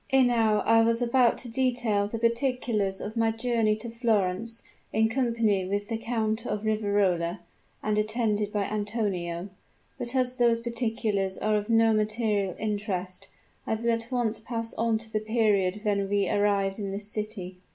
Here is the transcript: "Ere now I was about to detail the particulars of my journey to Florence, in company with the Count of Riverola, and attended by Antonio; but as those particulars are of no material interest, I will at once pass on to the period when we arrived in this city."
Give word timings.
"Ere 0.11 0.23
now 0.23 0.61
I 0.61 0.81
was 0.81 0.99
about 0.99 1.37
to 1.37 1.47
detail 1.47 2.07
the 2.07 2.17
particulars 2.17 2.99
of 2.99 3.15
my 3.15 3.29
journey 3.29 3.75
to 3.75 3.87
Florence, 3.91 4.63
in 4.91 5.09
company 5.09 5.63
with 5.67 5.89
the 5.89 5.97
Count 5.99 6.43
of 6.47 6.65
Riverola, 6.65 7.41
and 7.83 7.99
attended 7.99 8.51
by 8.51 8.63
Antonio; 8.63 9.49
but 9.99 10.15
as 10.15 10.37
those 10.37 10.59
particulars 10.59 11.37
are 11.37 11.53
of 11.55 11.69
no 11.69 11.93
material 11.93 12.55
interest, 12.57 13.27
I 13.67 13.75
will 13.75 13.91
at 13.91 14.11
once 14.11 14.39
pass 14.39 14.73
on 14.73 14.97
to 14.97 15.13
the 15.13 15.19
period 15.19 15.81
when 15.83 16.09
we 16.09 16.27
arrived 16.27 16.79
in 16.79 16.89
this 16.91 17.07
city." 17.07 17.57